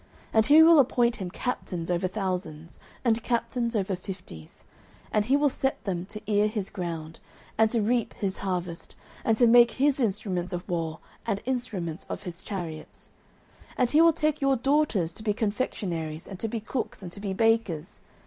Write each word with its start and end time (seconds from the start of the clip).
09:008:012 0.29 0.29
And 0.33 0.45
he 0.47 0.63
will 0.63 0.79
appoint 0.79 1.15
him 1.17 1.29
captains 1.29 1.91
over 1.91 2.07
thousands, 2.07 2.79
and 3.05 3.21
captains 3.21 3.75
over 3.75 3.95
fifties; 3.95 4.63
and 5.11 5.29
will 5.29 5.47
set 5.47 5.83
them 5.83 6.07
to 6.07 6.19
ear 6.25 6.47
his 6.47 6.71
ground, 6.71 7.19
and 7.55 7.69
to 7.69 7.83
reap 7.83 8.15
his 8.15 8.39
harvest, 8.39 8.95
and 9.23 9.37
to 9.37 9.45
make 9.45 9.73
his 9.73 9.99
instruments 9.99 10.53
of 10.53 10.67
war, 10.67 10.97
and 11.27 11.39
instruments 11.45 12.07
of 12.09 12.23
his 12.23 12.41
chariots. 12.41 13.11
09:008:013 13.73 13.73
And 13.77 13.89
he 13.91 14.01
will 14.01 14.11
take 14.11 14.41
your 14.41 14.55
daughters 14.55 15.11
to 15.11 15.21
be 15.21 15.33
confectionaries, 15.35 16.25
and 16.27 16.39
to 16.39 16.47
be 16.47 16.59
cooks, 16.59 17.03
and 17.03 17.11
to 17.11 17.19
be 17.19 17.33
bakers. 17.33 17.99